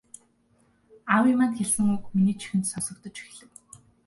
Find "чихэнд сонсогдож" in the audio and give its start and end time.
2.41-3.15